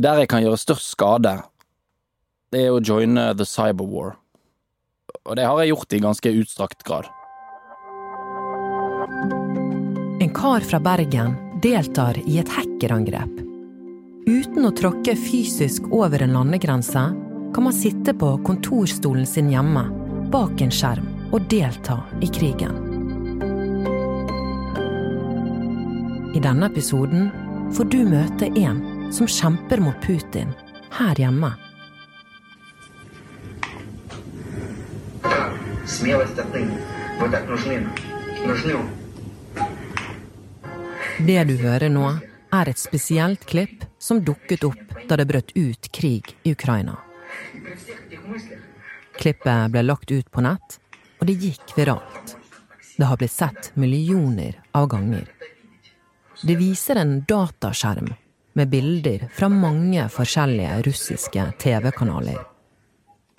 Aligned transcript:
Der 0.00 0.16
jeg 0.22 0.30
kan 0.32 0.40
gjøre 0.40 0.56
størst 0.56 0.94
skade, 0.94 1.34
det 2.48 2.60
er 2.64 2.72
å 2.72 2.80
joine 2.80 3.34
the 3.36 3.44
cyberwar. 3.44 4.14
Og 5.28 5.34
det 5.36 5.44
har 5.44 5.58
jeg 5.60 5.74
gjort 5.74 5.92
i 5.92 5.98
ganske 6.00 6.30
utstrakt 6.40 6.84
grad. 6.88 7.08
En 10.24 10.30
kar 10.32 10.64
fra 10.64 10.80
Bergen 10.80 11.34
deltar 11.60 12.16
i 12.24 12.38
et 12.40 12.48
hackerangrep. 12.48 13.42
Uten 14.24 14.64
å 14.64 14.70
tråkke 14.78 15.12
fysisk 15.20 15.90
over 15.92 16.24
en 16.24 16.32
landegrense 16.32 17.02
kan 17.52 17.66
man 17.66 17.76
sitte 17.76 18.14
på 18.16 18.30
kontorstolen 18.46 19.26
sin 19.28 19.50
hjemme 19.52 19.82
bak 20.32 20.64
en 20.64 20.72
skjerm 20.72 21.10
og 21.28 21.44
delta 21.52 21.98
i 22.24 22.30
krigen. 22.32 22.78
I 26.32 26.40
denne 26.40 26.70
episoden 26.72 27.28
får 27.76 27.92
du 27.92 28.00
møte 28.08 28.48
en 28.62 28.80
som 29.10 29.26
kjemper 29.26 29.78
mot 29.78 29.96
Putin 30.02 30.52
her 30.90 31.14
hjemme. 31.14 31.52
Det 41.18 41.44
du 41.44 41.56
hører 41.56 41.88
nå, 41.88 42.06
er 42.50 42.68
et 42.70 42.78
spesielt 42.78 43.44
klipp 43.46 43.84
som 43.98 44.22
dukket 44.24 44.64
opp 44.66 44.94
da 45.08 45.18
det 45.18 45.26
brøt 45.30 45.52
ut 45.54 45.90
krig 45.92 46.32
i 46.42 46.54
Ukraina. 46.54 46.96
Klippet 49.20 49.70
ble 49.74 49.82
lagt 49.84 50.10
ut 50.10 50.30
på 50.30 50.42
nett, 50.42 50.78
og 51.20 51.28
det 51.28 51.36
gikk 51.42 51.76
viralt. 51.76 52.34
Det 52.96 53.06
har 53.06 53.20
blitt 53.20 53.34
sett 53.34 53.70
millioner 53.74 54.62
av 54.72 54.88
ganger. 54.90 55.28
Det 56.42 56.56
viser 56.56 56.96
en 56.96 57.20
dataskjerm 57.28 58.14
med 58.52 58.68
bilder 58.68 59.28
fra 59.34 59.48
mange 59.48 60.08
forskjellige 60.08 60.82
russiske 60.86 61.44
TV-kanaler. 61.62 62.38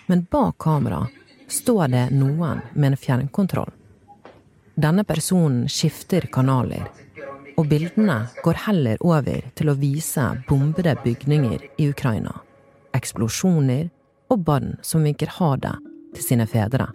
Men 0.08 0.26
bak 0.32 0.58
kamera 0.58 1.08
står 1.48 1.88
det 1.88 2.06
noen 2.16 2.62
med 2.74 2.92
en 2.92 2.98
fjernkontroll. 2.98 3.72
Denne 4.76 5.04
personen 5.04 5.68
skifter 5.70 6.26
kanaler, 6.32 6.88
og 7.60 7.68
bildene 7.68 8.24
går 8.44 8.64
heller 8.66 9.04
over 9.04 9.44
til 9.56 9.70
å 9.70 9.78
vise 9.78 10.24
bombede 10.48 10.96
bygninger 11.04 11.68
i 11.78 11.90
Ukraina, 11.92 12.34
eksplosjoner 12.96 13.90
og 14.32 14.48
barn 14.48 14.78
som 14.82 15.04
vinker 15.04 15.36
ha 15.38 15.54
det 15.60 15.76
til 16.16 16.28
sine 16.32 16.48
fedre. 16.48 16.88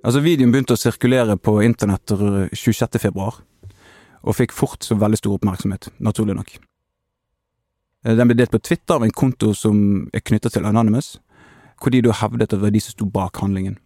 Altså, 0.00 0.22
videoen 0.24 0.54
begynte 0.54 0.78
å 0.78 0.80
sirkulere 0.80 1.36
på 1.36 1.58
internett 1.66 2.14
26. 2.56 3.10
og 4.22 4.36
fikk 4.36 4.52
fort 4.52 4.84
så 4.84 4.96
veldig 5.00 5.18
stor 5.20 5.38
oppmerksomhet, 5.38 5.90
naturlig 5.98 6.36
nok. 6.36 6.56
Eh, 8.04 8.16
Den 8.16 8.28
ble 8.28 8.36
delt 8.36 8.52
på 8.52 8.62
Twitter 8.62 8.94
av 8.94 9.04
en 9.04 9.10
konto 9.12 9.54
som 9.54 10.08
er 10.12 10.20
knyttet 10.20 10.52
til 10.56 10.66
Anonymous, 10.66 11.18
hvor 11.80 11.90
de 11.92 12.02
da 12.04 12.12
hevdet 12.12 12.48
at 12.48 12.56
det 12.56 12.60
var 12.60 12.70
de 12.74 12.80
som 12.80 12.92
sto 12.92 13.06
bak 13.08 13.40
handlingen. 13.40 13.78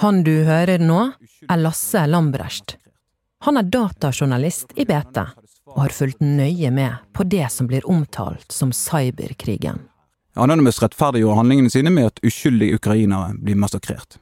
Han 0.00 0.22
du 0.24 0.44
hører 0.44 0.78
nå, 0.78 1.12
er 1.48 1.60
Lasse 1.60 2.06
Lambrecht. 2.06 2.76
Han 3.42 3.56
er 3.58 3.66
datajournalist 3.66 4.76
i 4.76 4.84
BT 4.86 5.18
og 5.72 5.78
har 5.80 5.94
fulgt 5.96 6.20
nøye 6.20 6.70
med 6.70 7.00
på 7.16 7.24
det 7.24 7.48
som 7.50 7.66
blir 7.66 7.86
omtalt 7.88 8.52
som 8.52 8.72
cyberkrigen. 8.76 9.80
Anonymous 10.36 10.80
rettferdiggjorde 10.80 11.40
handlingene 11.40 11.72
sine 11.72 11.90
med 11.92 12.12
at 12.12 12.20
uskyldige 12.24 12.78
ukrainere 12.78 13.34
blir 13.36 13.58
massakrert. 13.58 14.20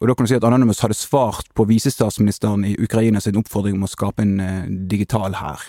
Og 0.00 0.08
da 0.08 0.14
kan 0.14 0.26
du 0.26 0.28
si 0.32 0.36
at 0.36 0.44
Anonymous 0.44 0.82
hadde 0.82 0.96
svart 0.98 1.46
på 1.54 1.64
visestatsministeren 1.70 2.64
i 2.64 2.74
Ukraina 2.82 3.20
sin 3.20 3.38
oppfordring 3.38 3.76
om 3.78 3.86
å 3.86 3.90
skape 3.90 4.22
en 4.22 4.40
eh, 4.42 4.66
digital 4.90 5.38
hær. 5.38 5.62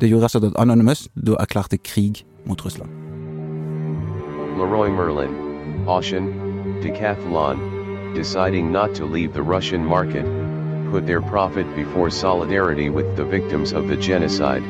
Det 0.00 0.10
gjorde 0.10 0.26
rett 0.26 0.36
og 0.36 0.42
slett 0.42 0.52
at 0.52 0.60
Anonymous 0.60 1.06
da 1.16 1.38
erklærte 1.40 1.78
krig 1.80 2.24
mot 2.44 2.60
Russland. 2.64 2.92
Leroy 4.58 4.90
Merlin, 4.92 5.32
Ocean, 5.88 6.28
Decathlon, 6.82 7.60
deciding 8.14 8.70
not 8.72 8.94
to 8.94 9.06
leave 9.06 9.32
the 9.32 9.42
Russian 9.42 9.84
market, 9.84 10.24
put 10.90 11.06
their 11.06 11.20
profit 11.20 11.66
before 11.74 12.10
solidarity 12.10 12.88
with 12.90 13.16
the 13.16 13.24
victims 13.24 13.72
of 13.72 13.88
the 13.88 13.96
genocide, 13.96 14.62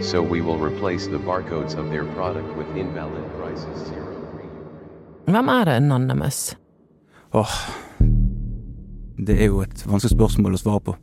so 0.00 0.22
we 0.22 0.40
will 0.40 0.58
replace 0.58 1.06
the 1.06 1.18
barcodes 1.18 1.76
of 1.76 1.90
their 1.90 2.04
product 2.16 2.48
with 2.56 2.66
invalid 2.76 3.24
prices. 3.38 3.92
Hvem 5.26 5.48
er 5.48 5.64
det 5.64 5.72
Anonymous? 5.72 6.56
Åh, 7.32 7.52
det 9.26 9.42
er 9.42 9.50
jo 9.50 9.60
et 9.64 9.84
vanskelig 9.86 10.14
spørsmål 10.14 10.56
å 10.56 10.60
svare 10.60 10.80
på. 10.80 10.96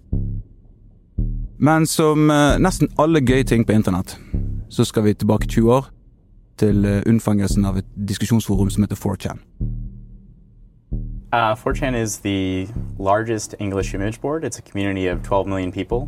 Men 1.57 1.85
som 1.89 2.29
eh, 2.29 2.57
nesten 2.61 2.89
alle 3.01 3.21
gøye 3.21 3.45
ting 3.47 3.65
på 3.65 3.73
internett, 3.73 4.17
så 4.69 4.85
skal 4.85 5.07
vi 5.07 5.13
tilbake 5.13 5.47
20 5.49 5.73
år 5.73 5.89
til 6.61 6.85
eh, 6.85 7.01
unnfangelsen 7.09 7.65
av 7.65 7.79
et 7.81 7.89
diskusjonsforum 8.09 8.69
som 8.69 8.85
heter 8.85 8.99
4chan. 8.99 9.41
Uh, 11.33 11.53
4chan 11.55 11.95
is 11.95 12.19
the 12.19 12.67
largest 12.99 13.55
English 13.59 13.93
image 13.93 14.21
board. 14.21 14.43
It's 14.43 14.59
a 14.59 14.61
community 14.61 15.07
of 15.07 15.21
12 15.23 15.47
million 15.47 15.71
people 15.71 16.07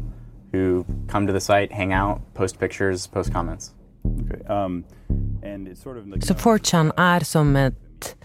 who 0.54 0.86
come 1.08 1.28
to 1.28 1.34
the 1.34 1.42
site, 1.42 1.72
hang 1.72 1.94
out, 1.94 2.22
post 2.34 2.60
pictures, 2.60 3.08
post 3.08 3.34
comments. 3.34 3.74
Okay. 4.06 4.42
Um, 4.48 4.86
sort 5.76 5.98
of 5.98 6.08
like 6.08 6.26
Så 6.26 6.34
4chan 6.34 6.92
er 6.98 7.24
som 7.24 7.56
et 7.56 8.16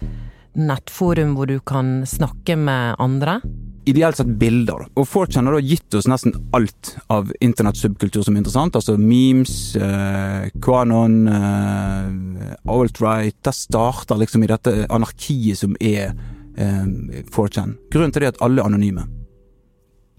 nettforum 0.55 1.35
hvor 1.35 1.45
du 1.45 1.59
kan 1.59 2.05
snakke 2.05 2.55
med 2.55 2.95
andre? 2.99 3.41
Ideelt 3.85 4.17
sett 4.17 4.31
bilder. 4.41 4.87
Og 4.97 5.05
4chan 5.05 5.45
har 5.45 5.53
da 5.53 5.61
gitt 5.61 5.93
oss 5.97 6.07
nesten 6.09 6.33
alt 6.57 6.95
av 7.13 7.29
internettsubkultur 7.43 8.23
som 8.25 8.33
er 8.33 8.41
interessant. 8.41 8.77
Altså 8.77 8.97
memes, 8.97 9.75
eh, 9.75 10.49
Quanon, 10.61 11.27
eh, 11.27 12.55
alt-right. 12.65 13.37
Det 13.43 13.53
starter 13.53 14.17
liksom 14.17 14.43
i 14.43 14.49
dette 14.49 14.87
anarkiet 14.89 15.57
som 15.57 15.75
er 15.79 16.15
eh, 16.57 17.23
4chan. 17.29 17.77
Grunnen 17.91 18.11
til 18.11 18.25
det 18.25 18.31
er 18.31 18.33
at 18.33 18.41
alle 18.41 18.61
er 18.61 18.65
anonyme. 18.65 19.05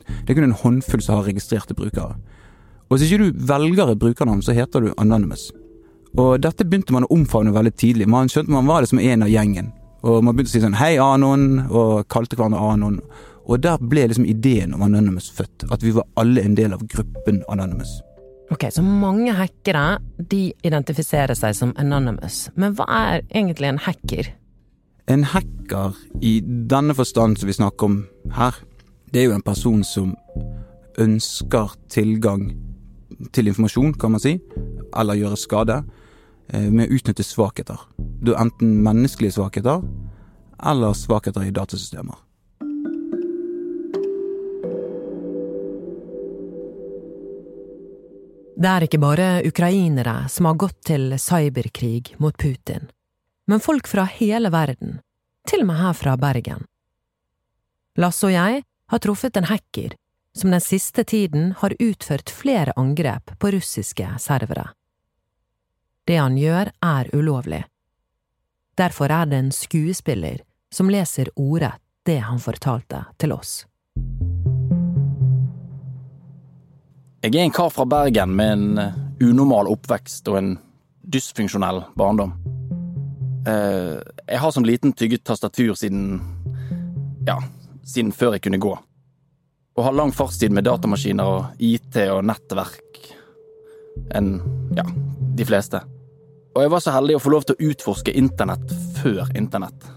Det 0.06 0.30
er 0.30 0.34
kun 0.38 0.44
en 0.44 0.60
håndfull 0.62 1.02
som 1.02 1.16
har 1.16 1.26
registrerte 1.26 1.74
brukere. 1.74 2.14
Og 2.86 2.98
hvis 2.98 3.10
ikke 3.10 3.24
du 3.24 3.46
velger 3.48 3.90
et 3.90 3.98
brukernavn, 3.98 4.42
så 4.42 4.54
heter 4.54 4.80
du 4.80 4.94
Anonymous. 4.96 5.50
Og 6.16 6.38
dette 6.40 6.64
begynte 6.64 6.94
man 6.94 7.04
å 7.04 7.10
omfavne 7.12 7.52
veldig 7.52 7.74
tidlig. 7.74 8.06
Man 8.08 8.30
skjønte 8.30 8.52
man 8.54 8.68
var 8.68 8.84
liksom 8.84 9.02
en 9.02 9.26
av 9.26 9.32
gjengen. 9.32 9.72
Og 10.06 10.22
man 10.22 10.36
begynte 10.36 10.52
å 10.52 10.54
si 10.54 10.62
sånn 10.62 10.78
hei, 10.78 10.94
Anon, 11.02 11.66
og 11.66 12.06
kalte 12.12 12.38
hverandre 12.38 12.62
Anon. 12.62 13.00
Og 13.46 13.62
der 13.62 13.78
ble 13.78 14.08
liksom 14.08 14.26
ideen 14.26 14.74
om 14.74 14.82
Anonymous 14.82 15.30
født. 15.30 15.68
At 15.70 15.82
vi 15.82 15.94
var 15.94 16.06
alle 16.18 16.42
en 16.42 16.56
del 16.58 16.74
av 16.74 16.82
gruppen 16.90 17.42
Anonymous. 17.48 18.00
Ok, 18.50 18.68
så 18.70 18.82
mange 18.82 19.34
hackere 19.34 19.98
de 20.30 20.52
identifiserer 20.66 21.34
seg 21.34 21.54
som 21.58 21.72
Anonymous. 21.82 22.46
Men 22.54 22.76
hva 22.78 22.86
er 22.86 23.24
egentlig 23.30 23.72
en 23.72 23.82
hacker? 23.82 24.30
En 25.10 25.24
hacker 25.26 25.98
i 26.22 26.40
denne 26.70 26.94
forstand 26.94 27.38
som 27.38 27.50
vi 27.50 27.56
snakker 27.58 27.86
om 27.86 28.00
her, 28.34 28.54
det 29.14 29.22
er 29.22 29.28
jo 29.28 29.36
en 29.36 29.46
person 29.46 29.82
som 29.86 30.14
ønsker 30.98 31.74
tilgang 31.92 32.48
til 33.32 33.50
informasjon, 33.50 33.94
kan 33.94 34.14
man 34.14 34.22
si, 34.22 34.36
eller 34.96 35.18
gjøre 35.18 35.38
skade, 35.38 35.80
eh, 36.50 36.70
med 36.70 36.88
å 36.88 36.98
utnytte 36.98 37.26
svakheter. 37.26 37.78
Er 38.26 38.40
enten 38.40 38.82
menneskelige 38.82 39.38
svakheter, 39.38 39.82
eller 40.62 40.94
svakheter 40.94 41.46
i 41.46 41.54
datasystemer. 41.54 42.25
Det 48.56 48.68
er 48.68 48.86
ikke 48.86 49.00
bare 49.02 49.26
ukrainere 49.44 50.14
som 50.32 50.46
har 50.48 50.56
gått 50.56 50.78
til 50.88 51.10
cyberkrig 51.20 52.14
mot 52.22 52.36
Putin, 52.40 52.86
men 53.44 53.60
folk 53.60 53.88
fra 53.88 54.06
hele 54.08 54.48
verden, 54.48 55.00
til 55.44 55.60
og 55.60 55.68
med 55.68 55.80
her 55.82 55.92
fra 55.98 56.14
Bergen. 56.16 56.64
Lasse 58.00 58.24
og 58.24 58.32
jeg 58.32 58.62
har 58.64 59.02
truffet 59.04 59.36
en 59.36 59.48
hacker 59.50 59.92
som 60.36 60.56
den 60.56 60.64
siste 60.64 61.04
tiden 61.04 61.52
har 61.60 61.76
utført 61.80 62.32
flere 62.32 62.72
angrep 62.76 63.36
på 63.38 63.52
russiske 63.52 64.08
servere. 64.24 64.70
Det 66.08 66.16
han 66.16 66.36
gjør, 66.40 66.72
er 66.80 67.12
ulovlig. 67.12 67.64
Derfor 68.76 69.12
er 69.12 69.28
det 69.28 69.42
en 69.42 69.52
skuespiller 69.52 70.40
som 70.72 70.88
leser 70.92 71.28
ordrett 71.36 71.82
det 72.06 72.22
han 72.24 72.40
fortalte 72.40 73.04
til 73.20 73.36
oss. 73.36 73.66
Jeg 77.24 77.34
er 77.34 77.46
en 77.46 77.54
kar 77.54 77.70
fra 77.72 77.86
Bergen 77.88 78.34
med 78.36 78.52
en 78.52 78.78
eh, 78.78 78.96
unormal 79.24 79.70
oppvekst 79.72 80.28
og 80.28 80.36
en 80.38 80.50
dysfunksjonell 81.06 81.82
barndom. 81.96 82.34
Eh, 83.48 83.96
Jeg 84.26 84.42
har 84.42 84.52
som 84.52 84.64
liten 84.64 84.92
tygget 84.92 85.24
tastatur 85.24 85.74
siden 85.74 86.20
ja, 87.26 87.38
siden 87.84 88.12
før 88.12 88.36
jeg 88.36 88.44
kunne 88.46 88.60
gå. 88.60 88.74
Og 89.76 89.84
har 89.84 89.96
lang 89.96 90.12
fartstid 90.12 90.52
med 90.52 90.64
datamaskiner 90.68 91.24
og 91.24 91.58
IT 91.58 91.96
og 92.12 92.24
nettverk 92.28 93.00
enn 94.14 94.36
ja, 94.76 94.84
de 95.36 95.48
fleste. 95.48 95.80
Og 96.56 96.64
jeg 96.64 96.72
var 96.72 96.84
så 96.84 96.94
heldig 96.94 97.16
å 97.16 97.22
få 97.22 97.32
lov 97.32 97.46
til 97.48 97.56
å 97.56 97.70
utforske 97.70 98.12
internett 98.16 98.72
før 99.00 99.28
internett. 99.36 99.88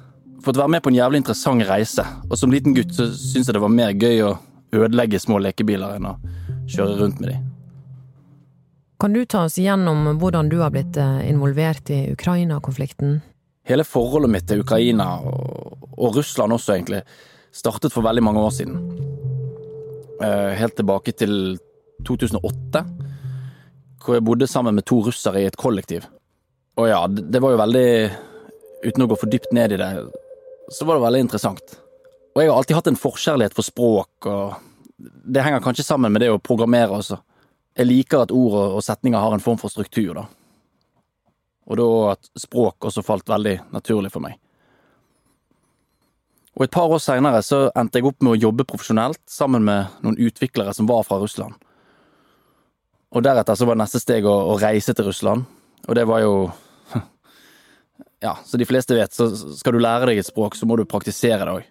Fått 0.44 0.60
være 0.60 0.72
med 0.72 0.84
på 0.84 0.92
en 0.92 0.98
jævlig 1.00 1.22
interessant 1.22 1.64
reise, 1.68 2.04
og 2.30 2.38
som 2.40 2.52
liten 2.52 2.76
gutt 2.76 2.96
så 2.96 3.10
syntes 3.12 3.50
jeg 3.52 3.58
det 3.58 3.64
var 3.64 3.76
mer 3.76 3.92
gøy 3.92 4.24
å 4.24 4.38
ødelegge 4.76 5.20
små 5.20 5.40
lekebiler 5.44 5.98
enn 5.98 6.14
å 6.14 6.18
kjøre 6.70 6.98
rundt 7.00 7.20
med 7.20 7.34
de. 7.34 7.40
Kan 9.00 9.16
du 9.16 9.24
ta 9.26 9.46
oss 9.48 9.58
igjennom 9.62 10.18
hvordan 10.20 10.50
du 10.52 10.58
har 10.60 10.74
blitt 10.76 10.98
eh, 11.00 11.22
involvert 11.30 11.90
i 11.94 12.02
Ukraina-konflikten? 12.12 13.22
Hele 13.70 13.86
forholdet 13.88 14.34
mitt 14.34 14.48
til 14.50 14.64
Ukraina, 14.66 15.14
og, 15.24 15.86
og 15.96 16.18
Russland 16.18 16.56
også 16.56 16.76
egentlig, 16.76 17.04
startet 17.56 17.94
for 17.96 18.04
veldig 18.04 18.24
mange 18.26 18.44
år 18.44 18.56
siden. 18.58 18.82
Eh, 20.20 20.52
helt 20.60 20.76
tilbake 20.76 21.16
til 21.16 21.34
2008, 22.08 22.84
hvor 24.04 24.18
jeg 24.18 24.26
bodde 24.28 24.48
sammen 24.52 24.76
med 24.76 24.88
to 24.90 25.00
russere 25.06 25.44
i 25.44 25.48
et 25.48 25.60
kollektiv. 25.60 26.08
Og 26.80 26.90
ja, 26.90 27.06
det 27.08 27.42
var 27.44 27.56
jo 27.56 27.64
veldig 27.66 27.90
Uten 28.80 29.04
å 29.04 29.10
gå 29.12 29.16
for 29.20 29.28
dypt 29.28 29.52
ned 29.52 29.74
i 29.76 29.78
det, 29.80 29.88
så 30.72 30.86
var 30.88 30.96
det 30.96 31.04
veldig 31.04 31.20
interessant. 31.26 31.74
Og 32.32 32.40
jeg 32.40 32.48
har 32.48 32.56
alltid 32.56 32.78
hatt 32.78 32.88
en 32.88 33.00
forkjærlighet 33.00 33.58
for 33.58 33.68
språk, 33.68 34.28
og 34.32 34.69
det 35.00 35.42
henger 35.42 35.64
kanskje 35.64 35.86
sammen 35.88 36.12
med 36.12 36.22
det 36.24 36.32
å 36.34 36.42
programmere 36.44 37.00
også. 37.00 37.20
Jeg 37.80 37.88
liker 37.88 38.26
at 38.26 38.34
ord 38.36 38.58
og 38.76 38.84
setninger 38.84 39.22
har 39.22 39.36
en 39.36 39.44
form 39.44 39.60
for 39.62 39.72
struktur, 39.72 40.12
da. 40.18 40.26
Og 41.70 41.78
da 41.78 41.88
at 42.16 42.32
språk 42.40 42.90
også 42.90 43.06
falt 43.06 43.30
veldig 43.30 43.56
naturlig 43.72 44.12
for 44.12 44.26
meg. 44.26 44.36
Og 46.58 46.66
et 46.66 46.74
par 46.74 46.92
år 46.92 47.00
seinere 47.00 47.40
så 47.46 47.68
endte 47.78 48.02
jeg 48.02 48.10
opp 48.10 48.26
med 48.26 48.34
å 48.34 48.42
jobbe 48.42 48.66
profesjonelt 48.68 49.22
sammen 49.32 49.64
med 49.64 50.02
noen 50.04 50.18
utviklere 50.20 50.74
som 50.76 50.90
var 50.90 51.06
fra 51.08 51.22
Russland. 51.22 51.56
Og 53.16 53.24
deretter 53.26 53.56
så 53.56 53.68
var 53.70 53.80
neste 53.80 54.02
steg 54.02 54.28
å, 54.28 54.34
å 54.52 54.58
reise 54.60 54.94
til 54.94 55.08
Russland, 55.08 55.46
og 55.88 55.96
det 55.98 56.04
var 56.10 56.22
jo 56.26 56.34
ja, 58.26 58.36
så 58.46 58.60
de 58.60 58.68
fleste 58.68 58.98
vet, 58.98 59.16
så 59.16 59.30
skal 59.32 59.78
du 59.78 59.82
lære 59.82 60.12
deg 60.12 60.22
et 60.22 60.28
språk, 60.28 60.58
så 60.58 60.68
må 60.68 60.78
du 60.78 60.84
praktisere 60.90 61.46
det 61.46 61.56
òg. 61.62 61.70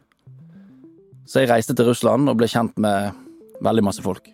Så 1.28 1.42
jeg 1.42 1.50
reiste 1.50 1.76
til 1.76 1.90
Russland 1.90 2.30
og 2.30 2.38
ble 2.40 2.48
kjent 2.48 2.76
med 2.80 3.12
veldig 3.64 3.84
masse 3.84 4.04
folk. 4.04 4.30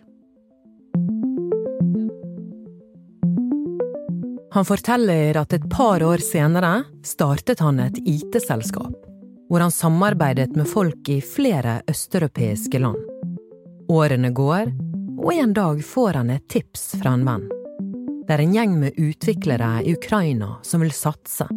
Han 4.55 4.63
forteller 4.63 5.35
at 5.35 5.51
et 5.57 5.65
par 5.67 6.03
år 6.07 6.23
senere 6.23 6.85
startet 7.03 7.59
han 7.59 7.81
et 7.83 7.97
IT-selskap, 8.07 8.93
hvor 9.49 9.59
han 9.59 9.73
samarbeidet 9.75 10.55
med 10.55 10.69
folk 10.71 11.11
i 11.11 11.19
flere 11.19 11.81
østeuropeiske 11.91 12.79
land. 12.79 13.01
Årene 13.91 14.31
går, 14.31 14.71
og 15.19 15.33
en 15.35 15.51
dag 15.53 15.83
får 15.83 16.21
han 16.21 16.31
et 16.37 16.47
tips 16.47 16.93
fra 17.01 17.17
en 17.17 17.27
venn. 17.27 17.45
Det 18.25 18.31
er 18.31 18.45
en 18.45 18.55
gjeng 18.55 18.79
med 18.79 18.95
utviklere 18.95 19.83
i 19.83 19.93
Ukraina 19.99 20.55
som 20.63 20.81
vil 20.81 20.95
satse. 20.95 21.51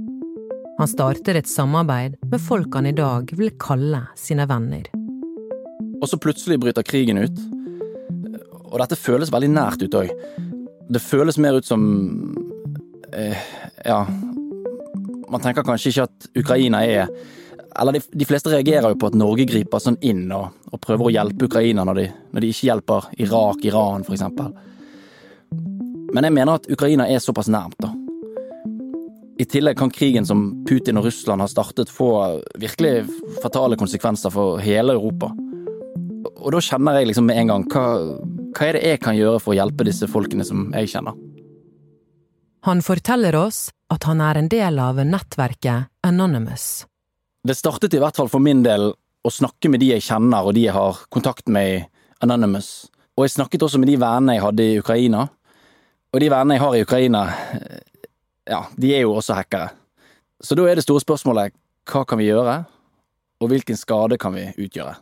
Han 0.78 0.90
starter 0.90 1.38
et 1.38 1.48
samarbeid 1.48 2.18
med 2.26 2.42
folk 2.42 2.74
han 2.74 2.90
i 2.90 2.96
dag 2.98 3.30
vil 3.38 3.54
kalle 3.62 4.08
sine 4.18 4.50
venner. 4.50 4.97
Og 5.98 6.08
så 6.08 6.18
plutselig 6.20 6.60
bryter 6.62 6.86
krigen 6.86 7.18
ut. 7.18 7.40
Og 8.68 8.78
dette 8.82 8.98
føles 8.98 9.32
veldig 9.32 9.50
nært 9.52 9.82
ut 9.82 9.96
òg. 9.98 10.12
Det 10.88 11.02
føles 11.02 11.38
mer 11.40 11.58
ut 11.58 11.66
som 11.68 11.82
eh, 13.12 13.36
Ja 13.84 14.06
Man 15.28 15.42
tenker 15.44 15.66
kanskje 15.66 15.90
ikke 15.90 16.06
at 16.06 16.28
Ukraina 16.40 16.80
er 16.80 17.10
Eller 17.76 17.98
de, 17.98 18.00
de, 18.00 18.24
fleste 18.24 18.48
reagerer 18.48 18.94
jo 18.94 18.96
på 19.00 19.10
at 19.10 19.18
Norge 19.18 19.44
griper 19.50 19.82
sånn 19.82 19.98
inn 20.00 20.24
og, 20.32 20.54
og 20.72 20.80
prøver 20.80 21.10
å 21.10 21.12
hjelpe 21.12 21.50
Ukraina 21.50 21.84
når 21.84 22.00
de, 22.00 22.06
når 22.32 22.44
de 22.44 22.52
ikke 22.54 22.70
hjelper 22.70 23.10
Irak, 23.20 23.60
Iran 23.68 24.06
f.eks. 24.06 24.24
Men 26.14 26.24
jeg 26.24 26.34
mener 26.34 26.56
at 26.56 26.70
Ukraina 26.72 27.04
er 27.06 27.20
såpass 27.20 27.50
nærmt, 27.52 27.76
da. 27.84 27.92
I 29.38 29.46
tillegg 29.46 29.76
kan 29.78 29.92
krigen 29.94 30.26
som 30.26 30.48
Putin 30.66 30.98
og 30.98 31.06
Russland 31.06 31.44
har 31.44 31.52
startet 31.52 31.92
få 31.92 32.08
virkelig 32.58 33.04
fatale 33.44 33.78
konsekvenser 33.78 34.32
for 34.34 34.58
hele 34.64 34.96
Europa. 34.96 35.30
Og 36.38 36.54
da 36.54 36.60
kjenner 36.62 37.00
jeg 37.00 37.10
liksom 37.10 37.26
med 37.28 37.40
en 37.40 37.50
gang 37.50 37.64
hva, 37.72 37.86
hva 38.54 38.68
er 38.68 38.78
det 38.78 38.84
jeg 38.92 39.00
kan 39.02 39.16
gjøre 39.18 39.40
for 39.42 39.54
å 39.54 39.58
hjelpe 39.58 39.86
disse 39.88 40.06
folkene 40.10 40.46
som 40.46 40.68
jeg 40.76 40.92
kjenner? 40.94 41.16
Han 42.66 42.82
forteller 42.84 43.36
oss 43.38 43.68
at 43.92 44.04
han 44.08 44.20
er 44.22 44.38
en 44.38 44.50
del 44.50 44.78
av 44.82 44.98
nettverket 45.00 45.88
Anonymous. 46.06 46.84
Det 47.46 47.56
startet 47.56 47.94
i 47.94 48.02
hvert 48.02 48.18
fall 48.18 48.30
for 48.30 48.42
min 48.44 48.62
del 48.66 48.90
å 48.92 49.32
snakke 49.32 49.70
med 49.72 49.82
de 49.82 49.92
jeg 49.94 50.04
kjenner 50.04 50.46
og 50.46 50.54
de 50.56 50.66
jeg 50.66 50.76
har 50.76 51.00
kontakt 51.14 51.48
med 51.50 51.70
i 51.70 51.80
Anonymous. 52.24 52.88
Og 53.18 53.26
jeg 53.26 53.34
snakket 53.34 53.64
også 53.66 53.80
med 53.82 53.90
de 53.90 53.98
vennene 53.98 54.36
jeg 54.36 54.44
hadde 54.44 54.66
i 54.66 54.78
Ukraina. 54.82 55.26
Og 56.14 56.22
de 56.22 56.30
vennene 56.30 56.58
jeg 56.58 56.64
har 56.64 56.76
i 56.76 56.84
Ukraina, 56.86 57.24
ja, 58.48 58.62
de 58.78 58.94
er 58.94 59.04
jo 59.06 59.16
også 59.18 59.38
hackere. 59.38 59.72
Så 60.42 60.54
da 60.54 60.68
er 60.68 60.78
det 60.78 60.86
store 60.86 61.02
spørsmålet 61.02 61.54
hva 61.88 62.04
kan 62.06 62.20
vi 62.20 62.28
gjøre, 62.28 62.60
og 63.38 63.50
hvilken 63.50 63.78
skade 63.80 64.18
kan 64.20 64.34
vi 64.36 64.48
utgjøre? 64.54 64.98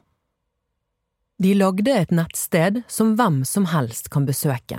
De 1.36 1.52
lagde 1.54 1.92
et 1.92 2.12
nettsted 2.16 2.78
som 2.88 3.12
hvem 3.16 3.42
som 3.44 3.66
helst 3.68 4.08
kan 4.08 4.24
besøke. 4.24 4.78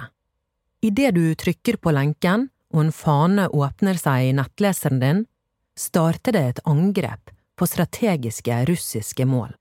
Idet 0.81 1.13
du 1.13 1.35
trykker 1.37 1.77
på 1.77 1.91
lenken 1.93 2.47
og 2.73 2.81
en 2.81 2.93
fane 2.93 3.45
åpner 3.53 3.99
seg 4.01 4.29
i 4.29 4.31
nettleseren 4.33 5.01
din, 5.01 5.19
starter 5.77 6.33
det 6.33 6.41
et 6.47 6.61
angrep 6.65 7.29
på 7.57 7.67
strategiske 7.69 8.57
russiske 8.69 9.27
mål. 9.29 9.53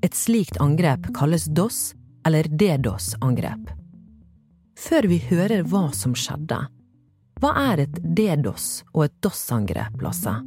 Et 0.00 0.16
slikt 0.16 0.56
angrep 0.64 1.10
kalles 1.16 1.44
DOS, 1.52 1.92
eller 2.24 2.48
DDoS-angrep. 2.48 3.68
Før 4.78 5.08
vi 5.10 5.18
hører 5.28 5.66
hva 5.68 5.90
som 5.92 6.16
skjedde, 6.16 6.62
hva 7.38 7.52
er 7.68 7.84
et 7.84 8.00
DDoS 8.00 8.70
og 8.94 9.10
et 9.10 9.20
DOS-angrep, 9.24 10.00
Lasse? 10.04 10.38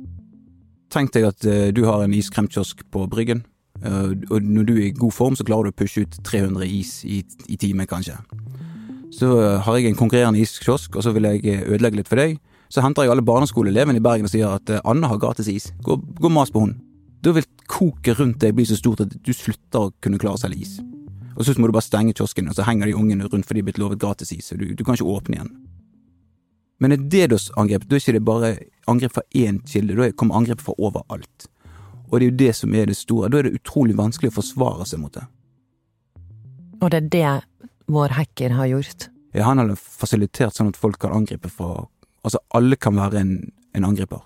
Tenk 0.92 1.14
deg 1.16 1.30
at 1.30 1.48
uh, 1.48 1.70
du 1.72 1.86
har 1.88 2.04
en 2.04 2.14
iskremkiosk 2.16 2.84
på 2.92 3.06
Bryggen, 3.12 3.46
uh, 3.86 4.12
og 4.30 4.44
når 4.44 4.68
du 4.68 4.74
er 4.76 4.86
i 4.90 4.96
god 4.98 5.16
form, 5.16 5.38
så 5.40 5.48
klarer 5.48 5.70
du 5.70 5.74
å 5.74 5.80
pushe 5.82 6.04
ut 6.04 6.20
300 6.28 6.68
is 6.68 6.98
i, 7.08 7.22
i 7.48 7.60
timen, 7.60 7.88
kanskje. 7.88 8.18
Så 9.16 9.32
uh, 9.40 9.60
har 9.64 9.80
jeg 9.80 9.92
en 9.92 10.00
konkurrerende 10.00 10.42
iskiosk, 10.44 10.96
og 10.96 11.06
så 11.06 11.16
vil 11.16 11.30
jeg 11.30 11.64
ødelegge 11.68 12.02
litt 12.02 12.12
for 12.12 12.20
deg. 12.20 12.38
Så 12.72 12.84
henter 12.84 13.04
jeg 13.04 13.12
alle 13.12 13.26
barneskoleelevene 13.28 14.00
i 14.00 14.04
Bergen 14.04 14.28
og 14.28 14.32
sier 14.32 14.54
at 14.56 14.70
Anne 14.88 15.08
har 15.12 15.20
gratis 15.20 15.50
is, 15.52 15.72
gå, 15.84 15.98
gå 16.20 16.32
mas 16.32 16.52
på 16.52 16.64
hun. 16.64 16.78
Da 17.22 17.34
vil 17.36 17.46
koket 17.70 18.20
rundt 18.20 18.40
deg 18.42 18.56
bli 18.58 18.66
så 18.66 18.78
stort 18.80 19.04
at 19.04 19.12
du 19.14 19.34
slutter 19.36 19.88
å 19.88 19.92
kunne 20.04 20.20
klare 20.22 20.40
å 20.40 20.42
selge 20.42 20.64
is. 20.64 20.80
Og 21.36 21.46
så 21.46 21.56
må 21.60 21.68
du 21.68 21.76
bare 21.76 21.86
stenge 21.86 22.16
kiosken, 22.18 22.50
og 22.52 22.58
så 22.58 22.66
henger 22.68 22.90
de 22.90 22.96
ungene 22.98 23.28
rundt 23.28 23.48
fordi 23.48 23.62
de 23.62 23.64
er 23.64 23.70
blitt 23.70 23.82
lovet 23.82 24.02
gratisis, 24.02 24.52
så 24.52 24.58
du, 24.60 24.72
du 24.76 24.84
kan 24.84 24.98
ikke 24.98 25.12
åpne 25.12 25.38
igjen. 25.38 25.52
Men 26.82 26.96
et 26.96 27.04
DDoS-angrep, 27.14 27.86
da 27.86 27.96
er 27.96 28.02
ikke 28.02 28.16
det 28.18 28.24
bare 28.26 28.52
angrep 28.90 29.14
fra 29.14 29.24
én 29.38 29.60
kilde, 29.70 29.96
da 30.00 30.10
kommer 30.18 30.40
angrep 30.40 30.64
fra 30.66 30.74
overalt. 30.82 31.48
Og 32.10 32.18
det 32.18 32.26
er 32.26 32.30
jo 32.32 32.40
det 32.42 32.56
som 32.58 32.74
er 32.76 32.90
det 32.90 32.98
store. 32.98 33.30
Da 33.30 33.40
er 33.40 33.48
det 33.48 33.62
utrolig 33.62 33.96
vanskelig 34.00 34.34
å 34.34 34.40
forsvare 34.40 34.88
seg 34.90 35.04
mot 35.04 35.14
det. 35.16 35.24
Og 36.82 36.90
det 36.92 37.04
er 37.04 37.10
det 37.14 37.34
vår 37.92 38.18
hacker 38.18 38.58
har 38.58 38.72
gjort? 38.72 39.08
Ja, 39.38 39.46
han 39.48 39.62
har 39.62 39.72
fasilitert 39.78 40.58
sånn 40.58 40.72
at 40.74 40.80
folk 40.80 41.00
kan 41.02 41.16
angripe 41.16 41.52
fra 41.52 41.88
Altså, 42.22 42.38
alle 42.54 42.78
kan 42.78 42.94
være 42.94 43.18
en, 43.18 43.32
en 43.74 43.86
angriper. 43.88 44.20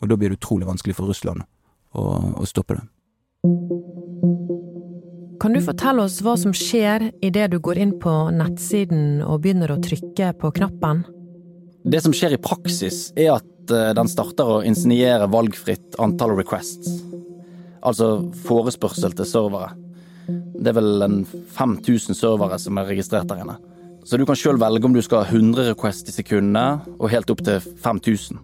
Og 0.00 0.08
da 0.08 0.16
blir 0.16 0.30
det 0.32 0.38
utrolig 0.38 0.64
vanskelig 0.64 0.94
for 0.96 1.10
Russland 1.12 1.42
å, 1.92 2.04
å 2.40 2.46
stoppe 2.48 2.78
det. 2.78 2.86
Kan 5.42 5.52
du 5.52 5.60
fortelle 5.60 6.06
oss 6.06 6.22
hva 6.24 6.38
som 6.40 6.54
skjer 6.56 7.10
idet 7.20 7.50
du 7.52 7.58
går 7.60 7.82
inn 7.84 7.92
på 8.00 8.14
nettsiden 8.32 9.20
og 9.26 9.42
begynner 9.44 9.74
å 9.74 9.80
trykke 9.84 10.32
på 10.40 10.54
knappen? 10.56 11.02
Det 11.84 12.00
som 12.02 12.14
skjer 12.14 12.36
i 12.36 12.42
praksis, 12.42 13.10
er 13.18 13.34
at 13.38 13.72
eh, 13.74 13.90
den 13.96 14.10
starter 14.10 14.58
å 14.58 14.62
insinuere 14.66 15.26
valgfritt 15.30 15.98
antall 16.02 16.36
requests. 16.38 17.00
Altså 17.82 18.28
forespørsel 18.46 19.16
til 19.18 19.26
servere. 19.26 19.72
Det 20.28 20.70
er 20.70 20.76
vel 20.78 21.02
en 21.02 21.22
5000 21.26 22.14
servere 22.14 22.58
som 22.62 22.78
er 22.78 22.90
registrert 22.92 23.26
der 23.30 23.42
inne. 23.42 23.58
Så 24.06 24.18
du 24.18 24.24
kan 24.26 24.38
sjøl 24.38 24.58
velge 24.58 24.86
om 24.86 24.94
du 24.94 25.02
skal 25.02 25.24
ha 25.24 25.30
100 25.34 25.72
requests 25.72 26.10
i 26.10 26.14
sekundet, 26.14 26.86
og 26.98 27.10
helt 27.10 27.30
opp 27.30 27.42
til 27.46 27.58
5000. 27.82 28.38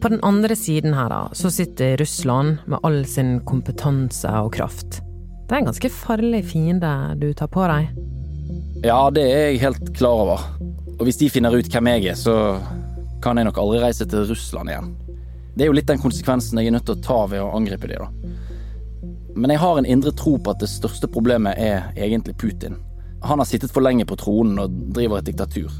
På 0.00 0.08
den 0.08 0.20
andre 0.24 0.56
siden 0.56 0.96
her, 0.96 1.12
da, 1.12 1.20
så 1.36 1.52
sitter 1.52 1.98
Russland 2.00 2.64
med 2.64 2.80
all 2.88 3.02
sin 3.08 3.38
kompetanse 3.48 4.32
og 4.40 4.54
kraft. 4.56 5.02
Det 5.48 5.56
er 5.56 5.60
en 5.60 5.68
ganske 5.68 5.92
farlig 5.92 6.44
fiende 6.52 6.92
du 7.20 7.32
tar 7.36 7.50
på 7.52 7.66
deg. 7.68 7.92
Ja, 8.86 9.02
det 9.12 9.26
er 9.28 9.46
jeg 9.50 9.60
helt 9.66 9.92
klar 9.96 10.24
over. 10.24 10.44
Og 11.00 11.06
hvis 11.08 11.16
de 11.16 11.30
finner 11.32 11.54
ut 11.56 11.68
hvem 11.72 11.88
jeg 11.94 12.10
er, 12.12 12.16
så 12.20 12.34
kan 13.24 13.40
jeg 13.40 13.48
nok 13.48 13.58
aldri 13.62 13.80
reise 13.80 14.04
til 14.04 14.26
Russland 14.28 14.68
igjen. 14.68 14.90
Det 15.56 15.64
er 15.64 15.70
jo 15.70 15.76
litt 15.76 15.88
den 15.88 16.02
konsekvensen 16.02 16.60
jeg 16.60 16.68
er 16.68 16.76
nødt 16.76 16.86
til 16.90 16.98
å 16.98 17.04
ta 17.06 17.18
ved 17.32 17.40
å 17.40 17.54
angripe 17.56 17.88
de, 17.88 17.96
da. 17.96 18.10
Men 19.32 19.54
jeg 19.54 19.62
har 19.62 19.80
en 19.80 19.88
indre 19.88 20.12
tro 20.12 20.34
på 20.36 20.52
at 20.52 20.60
det 20.60 20.68
største 20.68 21.08
problemet 21.08 21.56
er 21.56 21.88
egentlig 21.96 22.36
Putin. 22.36 22.76
Han 23.24 23.40
har 23.40 23.48
sittet 23.48 23.72
for 23.72 23.84
lenge 23.84 24.04
på 24.04 24.18
tronen 24.20 24.60
og 24.60 24.76
driver 24.92 25.20
et 25.20 25.30
diktatur. 25.30 25.72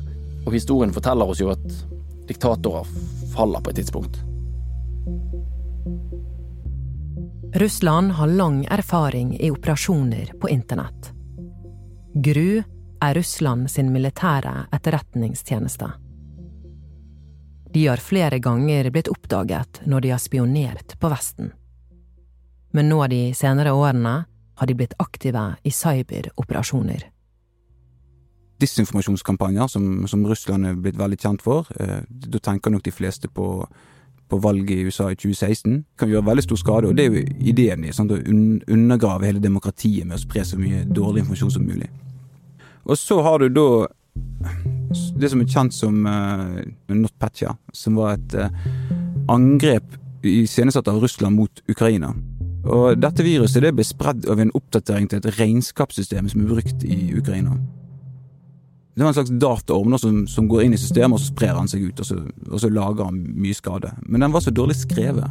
Og 0.46 0.56
historien 0.56 0.92
forteller 0.96 1.28
oss 1.28 1.44
jo 1.44 1.52
at 1.52 1.68
diktatorer 2.28 2.88
faller 3.34 3.60
på 3.60 3.74
et 3.74 3.80
tidspunkt. 3.82 4.20
Russland 7.60 8.12
har 8.16 8.36
lang 8.40 8.62
erfaring 8.70 9.34
i 9.36 9.50
operasjoner 9.52 10.32
på 10.40 10.48
internett. 10.48 11.12
GRU 12.14 12.62
er 13.00 13.14
Russland 13.14 13.70
sin 13.70 13.92
militære 13.92 14.66
etterretningstjeneste. 14.72 15.90
De 17.72 17.86
har 17.86 18.02
flere 18.02 18.38
ganger 18.38 18.90
blitt 18.90 19.08
oppdaget 19.08 19.82
når 19.86 20.00
de 20.00 20.10
har 20.10 20.18
spionert 20.18 20.96
på 21.00 21.10
Vesten. 21.12 21.52
Men 22.74 22.90
nå 22.90 23.04
de 23.10 23.22
senere 23.34 23.72
årene 23.74 24.24
har 24.60 24.66
de 24.66 24.76
blitt 24.76 24.96
aktive 24.98 25.44
i 25.62 25.70
cyberoperasjoner. 25.70 27.06
Disinformasjonskampanjer, 28.60 29.70
som, 29.72 29.86
som 30.08 30.26
Russland 30.26 30.66
er 30.66 30.74
blitt 30.76 30.98
veldig 31.00 31.18
kjent 31.18 31.42
for, 31.42 31.70
eh, 31.80 32.02
da 32.04 32.42
tenker 32.44 32.74
nok 32.74 32.84
de 32.84 32.92
fleste 32.92 33.30
på, 33.32 33.46
på 34.28 34.40
valget 34.44 34.74
i 34.74 34.84
USA 34.84 35.08
i 35.08 35.16
2016, 35.16 35.78
kan 35.96 36.10
gjøre 36.12 36.26
veldig 36.26 36.44
stor 36.44 36.60
skade. 36.60 36.90
Og 36.90 36.98
det 36.98 37.06
er 37.06 37.16
jo 37.16 37.24
ideen 37.54 37.86
i, 37.86 37.94
å 37.94 38.20
un 38.20 38.60
undergrave 38.68 39.30
hele 39.30 39.40
demokratiet 39.40 40.04
med 40.04 40.18
å 40.18 40.22
spre 40.26 40.44
så 40.44 40.60
mye 40.60 40.84
dårlig 40.84 41.24
informasjon 41.24 41.56
som 41.56 41.64
mulig. 41.64 41.88
Og 42.88 42.98
så 42.98 43.20
har 43.24 43.42
du 43.42 43.48
da 43.52 43.68
det 45.20 45.30
som 45.30 45.42
er 45.42 45.50
kjent 45.50 45.74
som 45.76 46.06
uh, 46.06 46.60
NotPetya, 46.90 47.54
som 47.76 47.98
var 48.00 48.16
et 48.16 48.34
uh, 48.34 48.48
angrep 49.30 49.96
iscenesatt 50.26 50.88
av 50.90 51.00
Russland 51.02 51.38
mot 51.38 51.62
Ukraina. 51.70 52.12
Og 52.66 52.98
dette 53.00 53.24
viruset 53.24 53.62
det 53.64 53.72
ble 53.76 53.84
spredd 53.86 54.26
av 54.28 54.40
en 54.42 54.50
oppdatering 54.56 55.08
til 55.08 55.20
et 55.20 55.38
regnskapssystem 55.38 56.28
som 56.28 56.42
er 56.42 56.50
brukt 56.50 56.84
i 56.84 56.98
Ukraina. 57.16 57.54
Det 58.96 59.04
var 59.04 59.14
en 59.14 59.16
slags 59.16 59.32
dataorm 59.40 59.94
som, 59.98 60.24
som, 60.28 60.48
går 60.50 60.66
inn 60.66 60.74
i 60.76 60.80
systemet, 60.80 61.14
og 61.16 61.22
så 61.22 61.30
sprer 61.30 61.56
han 61.56 61.70
seg 61.70 61.86
ut, 61.86 62.02
og 62.02 62.08
så, 62.08 62.18
og 62.50 62.58
så 62.60 62.68
lager 62.68 63.06
han 63.08 63.22
mye 63.32 63.56
skade. 63.56 63.94
Men 64.04 64.26
den 64.26 64.34
var 64.34 64.44
så 64.44 64.52
dårlig 64.52 64.76
skrevet, 64.76 65.30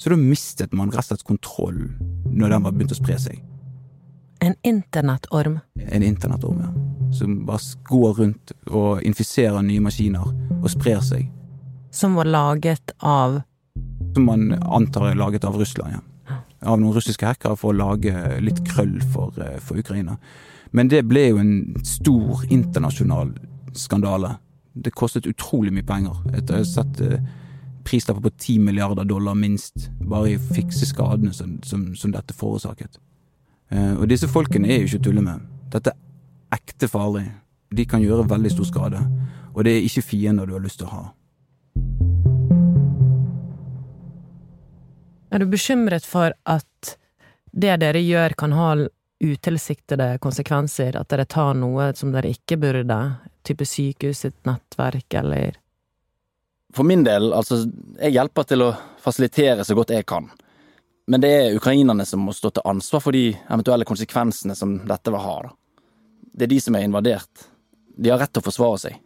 så 0.00 0.12
da 0.12 0.18
mistet 0.18 0.74
man 0.76 0.90
rett 0.92 1.06
og 1.06 1.14
slett 1.14 1.28
kontroll 1.28 1.78
når 2.26 2.52
den 2.52 2.66
var 2.66 2.74
begynt 2.74 2.92
å 2.92 2.98
spre 2.98 3.16
seg. 3.22 3.40
En 4.40 4.54
internettorm? 4.62 5.58
En 5.74 6.02
internettorm, 6.02 6.60
ja. 6.60 6.68
Som 7.12 7.46
bare 7.46 7.58
går 7.84 8.12
rundt 8.14 8.52
og 8.66 9.02
infiserer 9.02 9.62
nye 9.62 9.82
maskiner 9.84 10.30
og 10.62 10.68
sprer 10.72 11.02
seg. 11.04 11.26
Som 11.92 12.14
var 12.16 12.30
laget 12.30 12.94
av 12.98 13.42
Som 14.14 14.24
man 14.26 14.52
antar 14.62 15.10
er 15.10 15.18
laget 15.18 15.44
av 15.44 15.58
Russland, 15.58 15.92
ja. 15.92 16.38
Av 16.62 16.80
noen 16.80 16.94
russiske 16.94 17.26
hackere 17.26 17.56
for 17.56 17.72
å 17.72 17.76
lage 17.76 18.40
litt 18.40 18.58
krøll 18.66 19.00
for, 19.12 19.32
eh, 19.38 19.58
for 19.60 19.78
Ukraina. 19.78 20.16
Men 20.72 20.88
det 20.88 21.04
ble 21.08 21.28
jo 21.28 21.38
en 21.38 21.76
stor 21.84 22.44
internasjonal 22.50 23.34
skandale. 23.74 24.38
Det 24.74 24.90
kostet 24.90 25.26
utrolig 25.26 25.72
mye 25.72 25.86
penger. 25.86 26.16
Jeg 26.32 26.48
har 26.48 26.64
sett 26.64 27.00
eh, 27.00 27.20
prislapper 27.84 28.22
på 28.22 28.36
ti 28.38 28.58
milliarder 28.58 29.04
dollar 29.04 29.34
minst, 29.34 29.90
bare 30.00 30.32
i 30.32 30.36
å 30.36 30.54
fikse 30.54 30.86
skadene 30.86 31.32
som, 31.32 31.58
som, 31.62 31.94
som 31.94 32.12
dette 32.12 32.34
forårsaket. 32.34 32.98
Eh, 33.70 33.94
og 33.94 34.08
disse 34.10 34.28
folkene 34.30 34.70
er 34.70 34.82
jo 34.82 34.90
ikke 34.90 35.00
å 35.00 35.06
tulle 35.08 35.24
med. 35.24 35.46
Dette 35.70 35.94
er 35.94 36.58
ekte 36.58 36.90
farlig. 36.90 37.26
De 37.70 37.86
kan 37.86 38.02
gjøre 38.02 38.28
veldig 38.30 38.50
stor 38.56 38.68
skade. 38.68 39.02
Og 39.54 39.64
det 39.66 39.76
er 39.76 39.86
ikke 39.86 40.06
fiender 40.06 40.46
du 40.46 40.56
har 40.56 40.64
lyst 40.64 40.82
til 40.82 40.90
å 40.90 40.94
ha. 40.94 41.04
Er 45.30 45.38
du 45.38 45.46
bekymret 45.46 46.06
for 46.06 46.34
at 46.50 46.96
det 47.50 47.76
dere 47.82 48.02
gjør 48.02 48.34
kan 48.38 48.54
ha 48.54 48.72
utilsiktede 49.20 50.16
konsekvenser, 50.22 50.96
at 50.96 51.10
dere 51.12 51.26
tar 51.28 51.54
noe 51.58 51.90
som 51.94 52.10
dere 52.14 52.32
ikke 52.32 52.58
burde, 52.58 52.98
type 53.46 53.66
sykehus 53.68 54.24
sitt 54.24 54.38
nettverk, 54.48 55.06
eller 55.20 55.58
For 56.74 56.86
min 56.86 57.02
del, 57.02 57.32
altså, 57.34 57.64
jeg 57.98 58.14
hjelper 58.14 58.46
til 58.46 58.62
å 58.62 58.70
fasilitere 59.02 59.64
så 59.66 59.74
godt 59.74 59.90
jeg 59.90 60.06
kan. 60.06 60.28
Men 61.06 61.22
det 61.22 61.30
er 61.30 61.56
ukrainerne 61.56 62.04
som 62.06 62.22
må 62.24 62.32
stå 62.36 62.50
til 62.54 62.66
ansvar 62.68 63.02
for 63.02 63.16
de 63.16 63.32
eventuelle 63.48 63.86
konsekvensene 63.88 64.54
som 64.56 64.76
dette 64.86 65.12
vil 65.12 65.24
ha. 65.24 65.38
Det 66.32 66.46
er 66.46 66.52
de 66.52 66.60
som 66.60 66.76
er 66.76 66.86
invadert. 66.86 67.46
De 67.96 68.12
har 68.12 68.20
rett 68.20 68.32
til 68.32 68.42
å 68.42 68.46
forsvare 68.46 68.82
seg. 68.84 68.98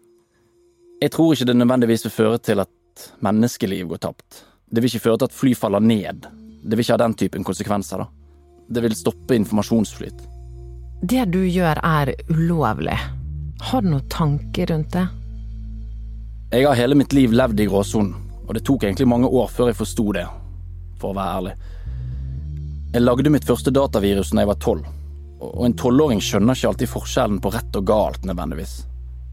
Jeg 1.01 1.13
tror 1.15 1.35
ikke 1.35 1.49
det 1.49 1.57
nødvendigvis 1.59 2.05
vil 2.07 2.15
føre 2.15 2.41
til 2.43 2.63
at 2.63 3.09
menneskeliv 3.25 3.89
går 3.91 4.03
tapt. 4.05 4.45
Det 4.71 4.83
vil 4.83 4.93
ikke 4.93 5.07
føre 5.09 5.23
til 5.23 5.31
at 5.31 5.37
fly 5.37 5.55
faller 5.59 5.83
ned. 5.83 6.29
Det 6.65 6.77
vil 6.77 6.85
ikke 6.85 6.97
ha 6.97 7.03
den 7.05 7.17
typen 7.19 7.47
konsekvenser, 7.47 8.05
da. 8.05 8.07
Det 8.69 8.83
vil 8.85 8.97
stoppe 8.97 9.37
informasjonsflyt. 9.37 10.23
Det 11.05 11.25
du 11.33 11.43
gjør 11.43 11.81
er 11.85 12.15
ulovlig. 12.33 12.97
Har 13.65 13.85
du 13.85 13.91
noen 13.91 14.09
tanker 14.13 14.71
rundt 14.73 14.95
det? 14.95 15.05
Jeg 16.55 16.69
har 16.69 16.79
hele 16.79 16.97
mitt 16.97 17.13
liv 17.17 17.33
levd 17.35 17.61
i 17.61 17.67
gråsonen, 17.69 18.15
og 18.47 18.55
det 18.55 18.63
tok 18.65 18.87
egentlig 18.87 19.09
mange 19.11 19.29
år 19.29 19.49
før 19.53 19.73
jeg 19.73 19.81
forsto 19.81 20.07
det, 20.17 20.25
for 21.01 21.13
å 21.13 21.19
være 21.19 21.39
ærlig. 21.39 21.55
Jeg 22.95 23.03
lagde 23.03 23.31
mitt 23.35 23.43
første 23.43 23.73
datavirus 23.75 24.29
da 24.31 24.45
jeg 24.45 24.47
var 24.53 24.59
tolv, 24.63 24.85
og 25.43 25.65
en 25.67 25.73
tolvåring 25.75 26.21
skjønner 26.23 26.55
ikke 26.55 26.69
alltid 26.69 26.91
forskjellen 26.93 27.41
på 27.43 27.51
rett 27.51 27.79
og 27.81 27.89
galt, 27.91 28.23
nødvendigvis. 28.23 28.75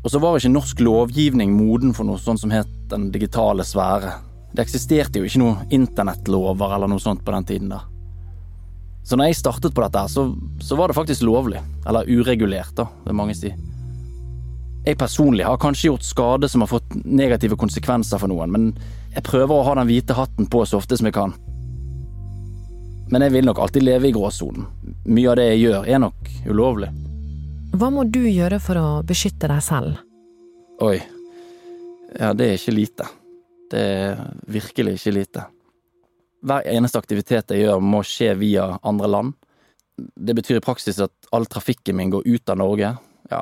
Og 0.02 0.10
så 0.10 0.18
var 0.18 0.40
ikke 0.40 0.50
norsk 0.50 0.82
lovgivning 0.82 1.54
moden 1.54 1.94
for 1.94 2.10
noe 2.10 2.18
sånt 2.18 2.42
som 2.42 2.50
het 2.50 2.72
den 2.90 3.12
digitale 3.14 3.62
sfære. 3.62 4.16
Det 4.50 4.64
eksisterte 4.66 5.22
jo 5.22 5.30
ikke 5.30 5.44
noe 5.44 5.68
internettlover 5.78 6.74
eller 6.74 6.90
noe 6.90 7.04
sånt 7.04 7.22
på 7.22 7.36
den 7.36 7.46
tiden 7.52 7.70
da. 7.76 7.84
Så 9.06 9.14
når 9.14 9.30
jeg 9.30 9.40
startet 9.44 9.78
på 9.78 9.86
dette, 9.86 10.08
så, 10.10 10.26
så 10.58 10.80
var 10.80 10.90
det 10.90 10.98
faktisk 10.98 11.28
lovlig. 11.30 11.62
Eller 11.86 12.10
uregulert, 12.10 12.74
da, 12.82 12.88
vil 13.06 13.18
mange 13.18 13.38
si. 13.38 13.54
Jeg 14.88 14.98
personlig 14.98 15.46
har 15.46 15.62
kanskje 15.62 15.92
gjort 15.92 16.10
skade 16.10 16.50
som 16.50 16.66
har 16.66 16.74
fått 16.74 16.98
negative 17.06 17.62
konsekvenser 17.62 18.18
for 18.18 18.34
noen, 18.34 18.50
men 18.58 18.68
jeg 19.14 19.28
prøver 19.30 19.54
å 19.54 19.70
ha 19.70 19.78
den 19.78 19.90
hvite 19.94 20.18
hatten 20.18 20.50
på 20.50 20.66
så 20.66 20.82
ofte 20.82 20.98
som 20.98 21.14
jeg 21.14 21.20
kan. 21.22 21.38
Men 23.12 23.26
jeg 23.26 23.34
vil 23.34 23.48
nok 23.48 23.60
alltid 23.60 23.84
leve 23.84 24.08
i 24.08 24.14
gråsonen. 24.16 24.68
Mye 25.12 25.32
av 25.32 25.36
det 25.40 25.50
jeg 25.50 25.64
gjør, 25.66 25.88
er 25.88 26.00
nok 26.00 26.30
ulovlig. 26.48 26.88
Hva 27.76 27.90
må 27.92 28.06
du 28.08 28.22
gjøre 28.24 28.60
for 28.64 28.80
å 28.80 28.86
beskytte 29.08 29.50
deg 29.52 29.64
selv? 29.66 29.98
Oi. 30.84 30.96
Ja, 32.16 32.32
det 32.36 32.48
er 32.48 32.56
ikke 32.56 32.76
lite. 32.76 33.08
Det 33.72 33.82
er 33.82 34.22
virkelig 34.52 34.96
ikke 34.98 35.14
lite. 35.16 35.44
Hver 36.48 36.68
eneste 36.72 37.00
aktivitet 37.00 37.52
jeg 37.52 37.66
gjør, 37.66 37.84
må 37.84 38.00
skje 38.08 38.32
via 38.40 38.70
andre 38.80 39.12
land. 39.12 39.36
Det 40.00 40.36
betyr 40.40 40.62
i 40.62 40.64
praksis 40.64 41.00
at 41.04 41.14
all 41.36 41.46
trafikken 41.52 42.00
min 42.00 42.16
går 42.16 42.24
ut 42.26 42.50
av 42.50 42.60
Norge, 42.64 42.94
ja, 43.32 43.42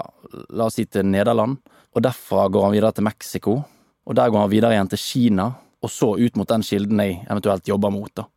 la 0.49 0.65
oss 0.65 0.77
si 0.77 0.85
til 0.89 1.05
Nederland, 1.07 1.61
og 1.95 2.03
derfra 2.05 2.49
går 2.51 2.67
han 2.67 2.73
videre 2.75 2.91
til 2.97 3.05
Mexico, 3.05 3.55
og 4.05 4.17
der 4.17 4.33
går 4.33 4.43
han 4.43 4.51
videre 4.51 4.75
igjen 4.75 4.91
til 4.91 5.01
Kina, 5.01 5.47
og 5.79 5.93
så 5.93 6.11
ut 6.19 6.37
mot 6.37 6.49
den 6.49 6.65
kilden 6.65 7.01
jeg 7.05 7.21
eventuelt 7.29 7.69
jobber 7.69 7.93
mot, 7.93 8.11
da. 8.17 8.27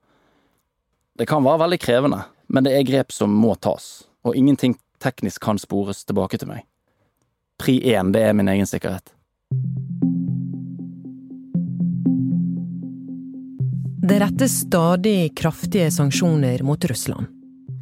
Det 1.22 1.28
kan 1.30 1.44
være 1.46 1.60
veldig 1.60 1.76
krevende, 1.78 2.16
men 2.50 2.64
det 2.66 2.72
er 2.74 2.82
grep 2.82 3.12
som 3.14 3.30
må 3.30 3.52
tas, 3.62 4.08
og 4.26 4.34
ingenting 4.34 4.72
teknisk 4.98 5.44
kan 5.44 5.60
spores 5.62 6.00
tilbake 6.02 6.40
til 6.42 6.48
meg. 6.50 6.64
Pri 7.62 7.76
én, 7.92 8.10
det 8.10 8.24
er 8.26 8.34
min 8.34 8.50
egen 8.50 8.66
sikkerhet. 8.66 9.12
Det 14.02 14.18
rettes 14.24 14.58
stadig 14.64 15.30
kraftige 15.38 15.92
sanksjoner 15.94 16.66
mot 16.66 16.88
Russland. 16.90 17.30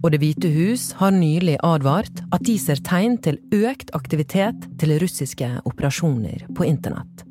Og 0.04 0.12
Det 0.12 0.20
hvite 0.20 0.52
hus 0.59 0.90
har 1.00 1.16
nylig 1.16 1.56
advart 1.64 2.20
at 2.37 2.44
de 2.44 2.59
ser 2.61 2.85
tegn 2.85 3.16
til 3.25 3.40
økt 3.56 3.97
aktivitet 3.97 4.68
til 4.76 4.99
russiske 5.00 5.49
operasjoner 5.64 6.44
på 6.52 6.68
internett. 6.68 7.25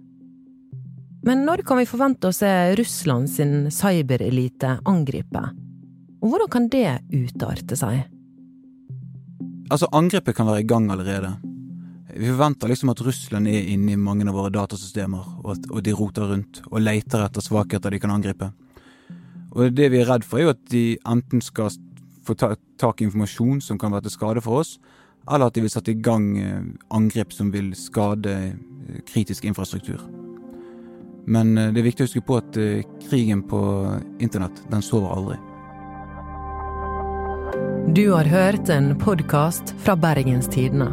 Men 1.21 1.45
når 1.45 1.61
kan 1.61 1.77
vi 1.77 1.85
forvente 1.85 2.33
å 2.33 2.33
se 2.33 2.49
Russland 2.81 3.29
sin 3.29 3.69
cyberelite 3.69 4.79
angripe? 4.89 5.51
Og 6.19 6.31
hvordan 6.31 6.51
kan 6.51 6.67
det 6.71 6.87
utarte 7.13 7.77
seg? 7.79 8.01
Altså, 9.69 9.87
Angrepet 9.93 10.35
kan 10.35 10.49
være 10.49 10.63
i 10.63 10.67
gang 10.67 10.89
allerede. 10.91 11.35
Vi 12.09 12.27
forventer 12.31 12.71
liksom 12.71 12.89
at 12.91 13.01
Russland 13.05 13.47
er 13.47 13.67
inne 13.71 13.93
i 13.93 13.99
mange 13.99 14.25
av 14.27 14.35
våre 14.35 14.51
datasystemer, 14.51 15.27
og, 15.43 15.51
at, 15.53 15.67
og 15.69 15.83
de 15.85 15.93
roter 15.95 16.25
rundt 16.31 16.63
og 16.71 16.81
leter 16.81 17.21
etter 17.23 17.45
svakheter 17.45 17.93
de 17.93 17.99
kan 18.01 18.11
angripe. 18.11 18.49
Og 19.53 19.73
det 19.73 19.91
vi 19.93 20.01
er 20.01 20.09
redd 20.09 20.25
for, 20.25 20.39
er 20.39 20.49
jo 20.49 20.55
at 20.55 20.63
de 20.73 20.83
enten 21.07 21.43
skal 21.45 21.71
få 22.25 22.35
tak 22.37 23.01
i 23.01 23.07
informasjon 23.07 23.61
som 23.63 23.79
kan 23.79 23.93
være 23.93 24.07
til 24.07 24.17
skade 24.17 24.43
for 24.45 24.63
oss, 24.63 24.77
eller 25.29 25.49
at 25.49 25.55
de 25.55 25.63
vil 25.63 25.71
sette 25.71 25.93
i 25.93 26.01
gang 26.01 26.31
eh, 26.41 26.63
angrep 26.95 27.33
som 27.33 27.51
vil 27.53 27.71
skade 27.77 28.33
eh, 28.33 29.01
kritisk 29.09 29.45
infrastruktur. 29.45 30.01
Men 31.29 31.57
eh, 31.57 31.69
det 31.73 31.81
er 31.81 31.89
viktig 31.91 32.05
å 32.05 32.09
huske 32.09 32.25
på 32.25 32.39
at 32.41 32.59
krigen 33.05 33.45
på 33.49 33.61
internett, 34.19 34.63
den 34.71 34.85
sover 34.85 35.13
aldri. 35.13 35.39
Du 37.95 38.11
har 38.11 38.23
hørt 38.23 38.69
en 38.69 38.99
podkast 38.99 39.73
fra 39.79 39.95
Bergens 39.95 40.47
Tidende. 40.47 40.91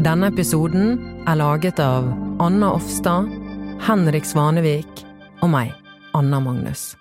Denne 0.00 0.30
episoden 0.32 0.94
er 1.28 1.36
laget 1.36 1.82
av 1.84 2.08
Anna 2.40 2.70
Offstad, 2.72 3.28
Henrik 3.84 4.24
Svanevik 4.24 5.04
og 5.42 5.52
meg. 5.52 5.76
Anna 6.16 6.40
Magnus. 6.40 6.94